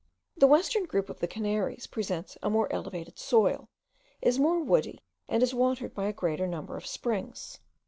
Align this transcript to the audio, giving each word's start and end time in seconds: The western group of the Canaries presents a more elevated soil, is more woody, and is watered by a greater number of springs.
The 0.35 0.47
western 0.47 0.85
group 0.85 1.11
of 1.11 1.19
the 1.19 1.27
Canaries 1.27 1.85
presents 1.85 2.35
a 2.41 2.49
more 2.49 2.73
elevated 2.73 3.19
soil, 3.19 3.69
is 4.19 4.39
more 4.39 4.59
woody, 4.59 4.99
and 5.29 5.43
is 5.43 5.53
watered 5.53 5.93
by 5.93 6.07
a 6.07 6.11
greater 6.11 6.47
number 6.47 6.75
of 6.75 6.87
springs. 6.87 7.59